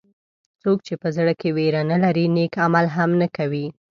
څوک 0.61 0.77
چې 0.87 0.93
په 1.01 1.07
زړه 1.17 1.33
کې 1.39 1.49
وېره 1.57 1.81
نه 1.91 1.97
لري 2.03 2.25
نیک 2.35 2.53
عمل 2.65 2.85
هم 2.95 3.11
نه 3.21 3.27
کوي. 3.37 3.65